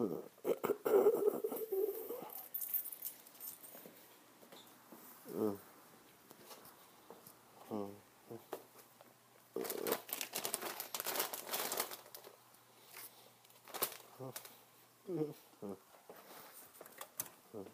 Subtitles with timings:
[0.00, 0.06] うん。
[0.08, 0.10] う
[5.44, 5.46] ん。
[15.08, 15.14] うん。
[15.14, 15.18] う
[17.58, 17.66] ん。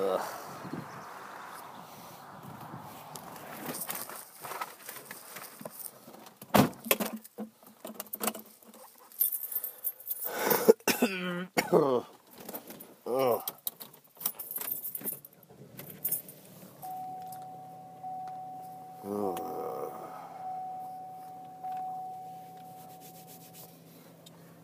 [0.00, 0.20] Ugh.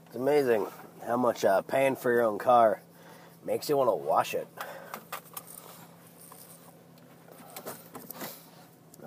[0.06, 0.66] It's amazing
[1.06, 2.80] how much uh, paying for your own car
[3.44, 4.48] makes you want to wash it.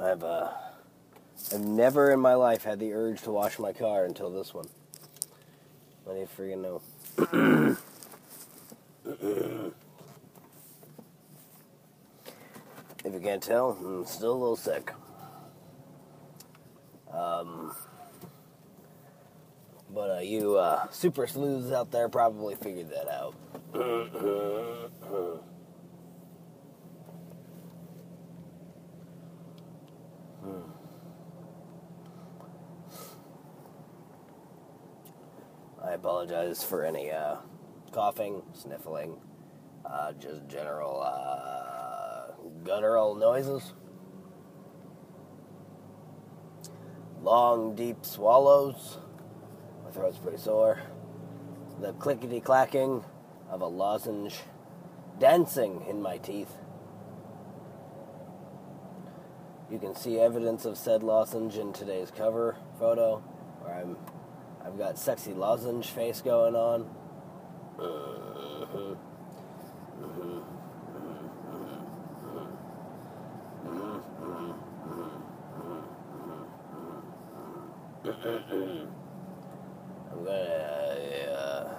[0.02, 0.50] I've uh,
[1.54, 4.68] I've never in my life had the urge to wash my car until this one.
[6.06, 6.82] Do you freaking know?
[13.06, 14.92] if you can't tell, I'm still a little sick.
[17.14, 17.76] Um,
[19.94, 23.36] but uh, you uh, super sleuths out there probably figured that out.
[36.00, 37.36] apologize for any uh,
[37.92, 39.18] coughing, sniffling,
[39.86, 42.32] uh, just general uh,
[42.64, 43.74] guttural noises.
[47.22, 48.98] Long, deep swallows.
[49.84, 50.80] My throat's pretty sore.
[51.82, 53.04] The clickety clacking
[53.50, 54.40] of a lozenge
[55.20, 56.54] dancing in my teeth.
[59.70, 63.18] You can see evidence of said lozenge in today's cover photo,
[63.60, 63.98] where I'm
[64.70, 66.88] I've got sexy lozenge face going on.
[80.12, 80.30] I'm gonna
[81.32, 81.74] uh,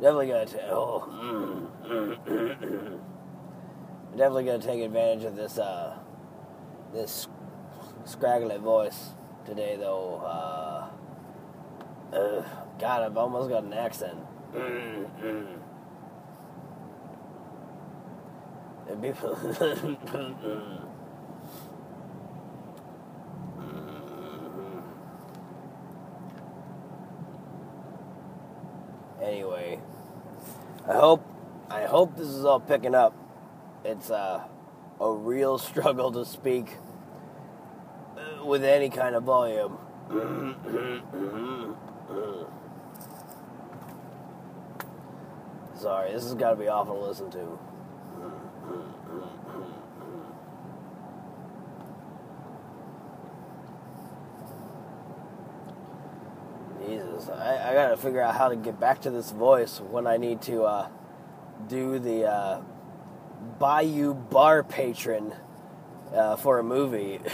[0.00, 1.70] definitely gonna ta- oh,
[4.16, 5.96] definitely gonna take advantage of this uh,
[6.92, 7.28] this
[8.04, 9.10] scraggly voice
[9.46, 10.16] today, though.
[10.26, 10.88] Uh,
[12.14, 12.42] uh,
[12.78, 14.18] God, I've almost got an accent.
[19.02, 19.36] People.
[29.22, 29.78] anyway,
[30.88, 31.24] I hope
[31.68, 33.14] I hope this is all picking up.
[33.84, 34.44] It's uh,
[35.00, 36.78] a real struggle to speak
[38.46, 39.78] with any kind of volume.
[45.78, 47.58] Sorry, this has got to be awful to listen to.
[56.86, 60.06] Jesus, I, I got to figure out how to get back to this voice when
[60.06, 60.88] I need to uh,
[61.68, 62.60] do the uh,
[63.58, 65.34] Bayou Bar Patron
[66.14, 67.20] uh, for a movie.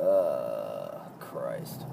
[0.00, 1.86] uh, Christ.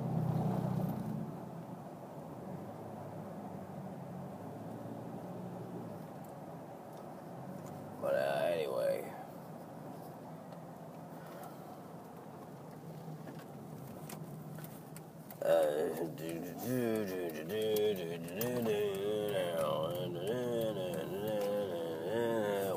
[8.01, 9.03] But uh, anyway.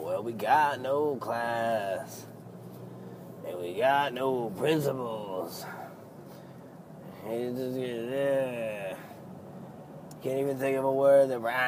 [0.01, 2.27] Well, we got no class,
[3.47, 5.65] and we got no principles.
[7.25, 8.97] Just get there.
[10.23, 11.63] Can't even think of a word that rhymes.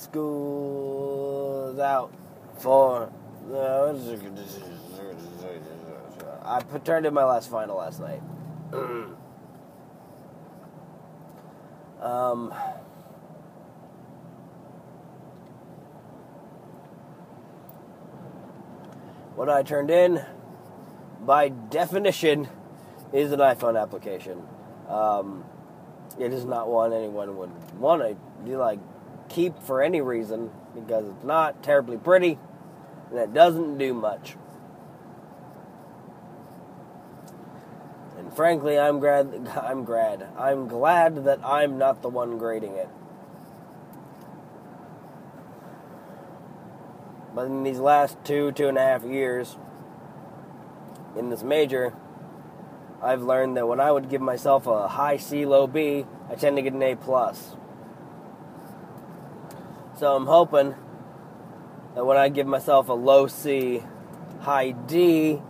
[0.00, 2.12] School's out
[2.58, 3.10] for.
[6.44, 8.20] I turned in my last final last night.
[12.00, 12.54] um,
[19.36, 20.24] what I turned in
[21.20, 22.48] by definition,
[23.12, 24.42] is an iPhone application.
[24.88, 25.44] Um,
[26.18, 28.80] it is not one anyone would want to like
[29.28, 32.38] keep for any reason because it's not terribly pretty
[33.10, 34.36] and it doesn't do much.
[38.34, 39.48] Frankly, I'm glad.
[39.62, 40.28] I'm glad.
[40.36, 42.88] I'm glad that I'm not the one grading it.
[47.34, 49.56] But in these last two, two and a half years,
[51.16, 51.94] in this major,
[53.02, 56.56] I've learned that when I would give myself a high C, low B, I tend
[56.56, 57.56] to get an A plus.
[59.98, 60.74] So I'm hoping
[61.94, 63.82] that when I give myself a low C,
[64.40, 65.40] high D,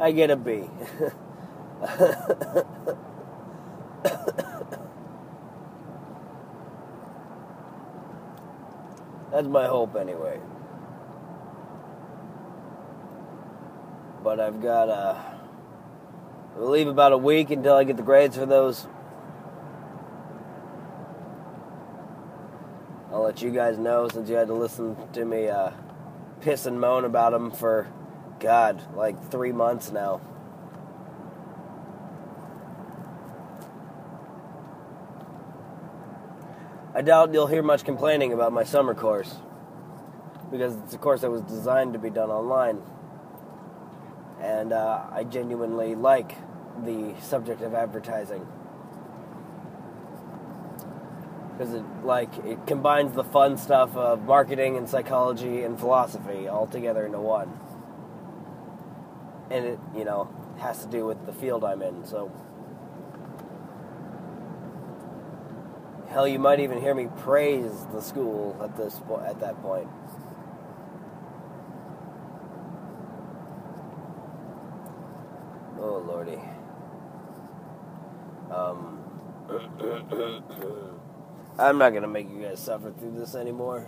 [0.00, 0.64] I get a B.
[9.30, 10.40] That's my hope anyway.
[14.24, 15.22] But I've got uh
[16.56, 18.88] we'll leave about a week until I get the grades for those.
[23.12, 25.70] I'll let you guys know since you had to listen to me uh,
[26.40, 27.86] piss and moan about them for,
[28.38, 30.20] God, like three months now.
[36.98, 39.36] I doubt you'll hear much complaining about my summer course.
[40.50, 42.82] Because it's a course that was designed to be done online.
[44.40, 46.34] And uh, I genuinely like
[46.84, 48.44] the subject of advertising.
[51.52, 56.66] Because it like it combines the fun stuff of marketing and psychology and philosophy all
[56.66, 57.60] together into one.
[59.52, 60.28] And it you know
[60.58, 62.32] has to do with the field i'm in so
[66.08, 69.88] hell you might even hear me praise the school at this at that point
[75.78, 76.38] oh lordy
[78.50, 78.94] um
[81.58, 83.86] I'm not gonna make you guys suffer through this anymore.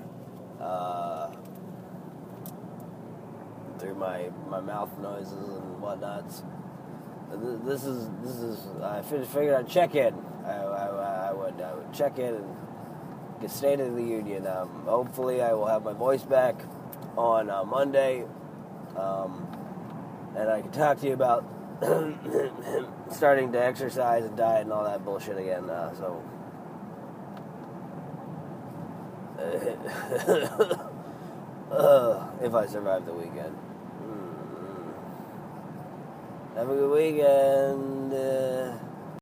[0.61, 1.31] Uh,
[3.79, 6.43] through my my mouth noises and whatnots.
[7.65, 10.15] This is this is I figured I'd check in.
[11.93, 12.57] Check in and
[13.41, 14.47] get State of the Union.
[14.47, 16.63] Um, hopefully, I will have my voice back
[17.17, 18.25] on uh, Monday,
[18.97, 19.47] um,
[20.37, 21.45] and I can talk to you about
[23.11, 25.69] starting to exercise and diet and all that bullshit again.
[25.71, 26.23] Uh, so.
[31.71, 33.57] uh, if I survive the weekend.
[34.03, 34.91] Mm-hmm.
[36.57, 38.13] Have a good weekend.
[38.13, 38.90] Uh,